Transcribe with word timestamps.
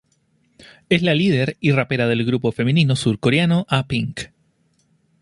Es 0.89 1.03
la 1.03 1.13
líder 1.13 1.57
y 1.59 1.73
rapera 1.73 2.07
del 2.07 2.25
grupo 2.25 2.51
femenino 2.51 2.95
surcoreano 2.95 3.67
A 3.69 3.85
Pink. 3.85 4.29